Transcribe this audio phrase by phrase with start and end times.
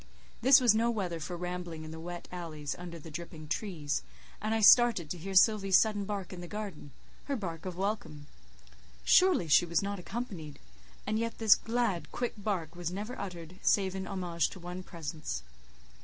[0.41, 4.01] This was no weather for rambling in the wet alleys, under the dripping trees;
[4.41, 8.25] and I started to hear Sylvie's sudden bark in the garden—her bark of welcome.
[9.03, 10.57] Surely she was not accompanied
[11.05, 15.43] and yet this glad, quick bark was never uttered, save in homage to one presence.